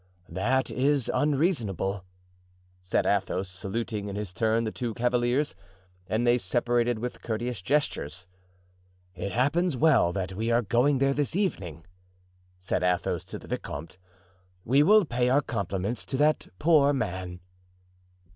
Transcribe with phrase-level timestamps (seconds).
[0.29, 2.03] "That is unreasonable,"
[2.81, 5.53] said Athos, saluting in his turn the two cavaliers.
[6.07, 8.25] And they separated with courteous gestures.
[9.13, 11.85] "It happens well that we are going there this evening,"
[12.59, 13.99] said Athos to the vicomte;
[14.65, 17.39] "we will pay our compliments to that poor man."